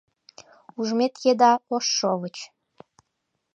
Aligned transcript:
Ужмет 0.79 1.13
еда— 1.31 1.51
ош 1.75 1.85
шовыч. 1.97 2.37